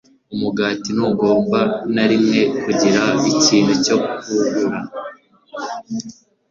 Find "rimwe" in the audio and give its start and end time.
2.09-2.39